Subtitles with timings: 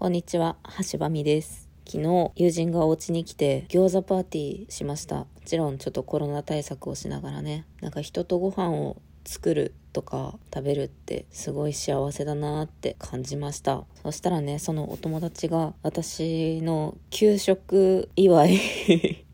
[0.00, 0.56] こんにちは、
[0.90, 1.68] 橋場美です。
[1.86, 5.16] 昨日、友人がお家に来て餃子パーティーしました。
[5.16, 13.84] もちろんちょっとコロナ対策をしながらね、なんか人とご飯を作るとか食べるってすごい幸せだなって感じました。
[14.02, 19.26] そしたらね、そのお友達が私の給食祝い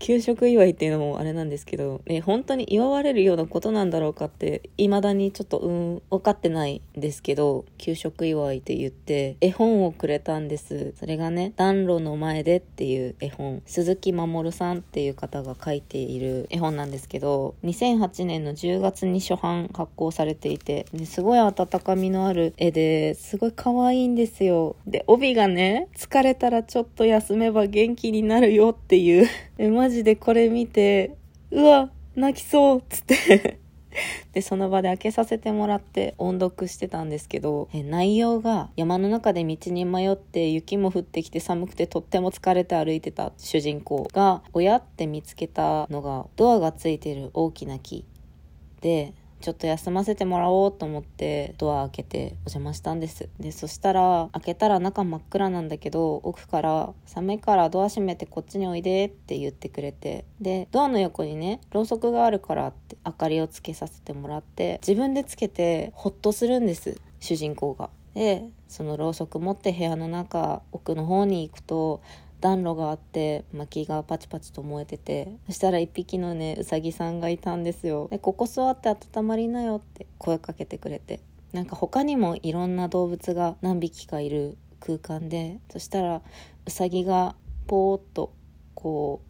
[0.00, 10.94] 給食祝いっていうのもあれなんですけど、え、本当に祝われるようなことなんだろうかって、未だにちょっと、うん、分かってないんですけど、給食祝いって言って、絵本をくれたんです。
[10.98, 24.76] それがね、暖炉の前でっていう絵本、鈴木守さんっていう方が書いている絵本なんですけど、2008年の10月に初版発行されていて、ですごい温かみのある絵ですごい可愛いんですよ。
[24.86, 29.28] で、帯がね、疲れたらちょっと休めば元気になるよっていう、
[29.70, 31.16] マジでこれ見て、
[31.50, 33.60] うわ、泣きそうっつって。
[34.32, 48.04] で、その場で開けさせてもらって音読してたんですけど、内容が山の中で道に迷って雪も降ってきて寒くてとっても疲れて歩いてた主人公が、親って見つけたのがドアがついてる大きな木
[48.80, 53.28] で、ちょっと休ませてもらおうと思ってドア開けてお邪魔したんです。
[53.38, 67.00] で、そしたら開けたら中真っ暗なんだけど奥から寒いからドア閉めてこっちにおいでって言ってくれてで、ドアの横にね、ろうそくがあるからって明かりをつけさせてもらって自分でつけてホッとするんです。
[67.18, 67.90] 主人公が。
[68.14, 72.02] で、そのろうそく持って部屋の中奥の方に行くと
[72.40, 78.08] 暖炉があって薪がパチパチと燃えててそしたら一匹のねうさぎさんがいたんですよ。
[78.10, 81.20] でここ座って温まりなよって声かけてくれて。
[81.52, 86.22] なんか他にもいろんな動物が何匹かいる空間でそしたら
[86.64, 87.34] うさぎが
[87.66, 88.32] ぽーっと
[88.74, 89.20] こ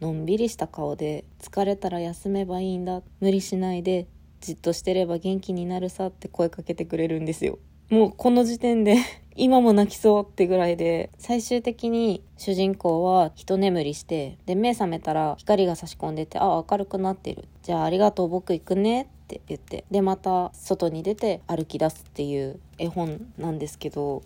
[0.00, 4.06] うのんびりした顔で疲れたら休めばいいんだ無理しないで
[4.40, 7.58] じっとしてれば元気になるさって声かけてくれるんですよ。
[7.90, 8.98] もうこの時点で
[9.34, 17.48] 今も泣きそうってぐらいで最終的に主人公は一眠りしてで目覚めたら光が差し込んでてあ明るくなってる。
[17.62, 24.22] じゃあありがとう僕行くねって言ってでまた外に出て歩き出すっていう絵本なんですけど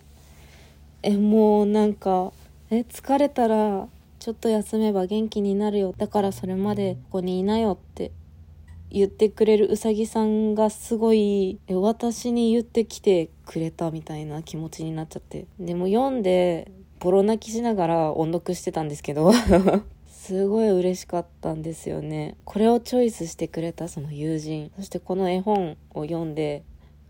[1.02, 2.32] えもうなんか
[2.70, 5.94] え疲れたらちょっと休めば元気になるよ。
[5.96, 8.10] だからそれまでここにいなよって
[8.94, 15.46] 言ってくれるうさぎさんがすごいえ私に言ってきてくれたみたいな気持ちになっちゃって。
[15.58, 19.32] でも読んでボロ泣きしながら音読してたんですけど
[20.06, 22.36] すごい嬉しかったんですよね。
[22.44, 24.70] これをチョイスしてくれたその友人。
[24.76, 26.62] そしてこの絵本を読んで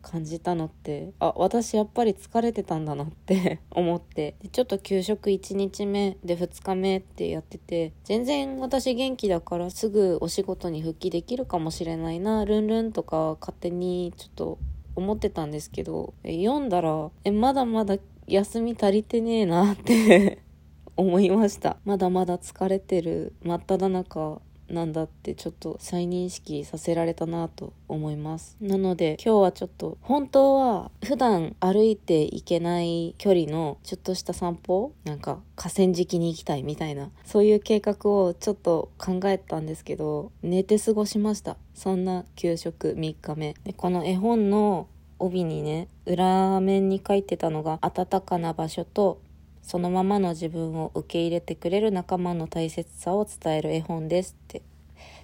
[0.05, 4.37] 感じたのってあ私やっぱり疲れてたんだなって 思って。
[4.41, 14.59] でちょっと給食1日目で2日目ってやってて全然私元気だからすぐお仕事に復帰できるかもしれないなルンルンとか勝手にちょっと
[14.95, 20.39] 思ってたんですけど読んだらえまだまだ休み足りてねえなって
[20.97, 21.77] 思いました。
[21.85, 28.57] まだまだ疲れてる真っ只中なんだってちょっと再認識させられたなと思います。
[28.61, 41.57] なので今日はちょっと本当は普段歩いていけない距離のちょっとした散歩なんか河川敷に行きたいみたいなそういう計画をちょっと考えたんですけど寝て過ごしました。
[41.75, 43.55] そんな給食3日目。
[43.65, 44.89] でこの絵本の
[45.19, 49.21] 帯にね裏面に書いてたのが暖かな場所と
[49.65, 54.63] そのままの自分を受け入れてくれる仲間の大切さを伝える絵本ですって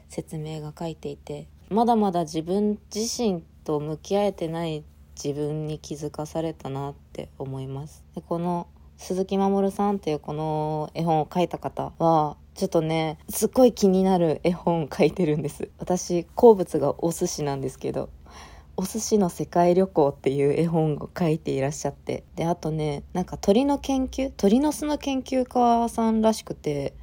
[0.08, 4.82] 説明が書いていてまだまだ自分自身と向き合えてない
[5.22, 8.02] 自分に気づかされたなって思います。
[8.14, 15.68] でこの鈴木守さんっていうこの絵本を書いた方はちょっとねすっごい気になる絵本書いてるんです。
[15.78, 18.08] 私好物がお寿司なんですけど。
[18.80, 22.24] お寿司の世界旅行っていう絵本を書いていらっしゃって。
[22.34, 26.94] であとねなんか鳥の研究鳥の巣の研究家さんらしくて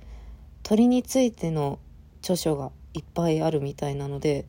[0.63, 1.77] 鳥についての
[2.21, 4.47] 著書がいっぱいあるみたいなので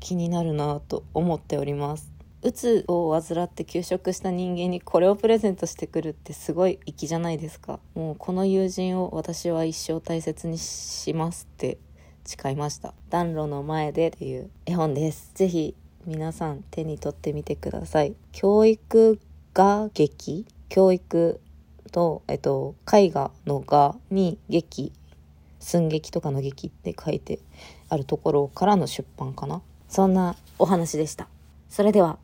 [0.00, 2.10] 気になるなと思っております。
[2.40, 7.78] うつを患って休職した人間にこれをプレゼントしてくるってすごい粋じゃないですか。
[7.94, 11.76] もうこの友人を私は一生大切にしますって
[12.24, 12.94] 誓いました。
[13.10, 15.30] 暖炉の前でっていう絵本です。
[15.34, 15.74] ぜひ
[16.08, 18.16] 皆さん手に取ってみてください。
[18.32, 19.20] 教育
[19.52, 20.46] が劇？
[20.70, 21.38] 教育
[21.92, 24.90] と、えっと、絵画の画に劇
[25.60, 27.40] 寸劇とかの劇って書いて
[27.90, 29.60] あるところからの出版かな。
[29.90, 31.28] そんなお話でした。
[31.68, 32.18] それでは